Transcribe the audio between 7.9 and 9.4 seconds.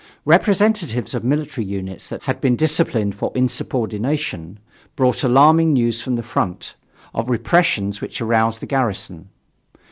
which aroused the garrison.